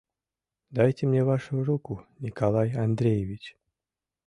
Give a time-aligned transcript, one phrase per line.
[0.71, 3.55] Дайте мне вашу руку, Николай Андреевич.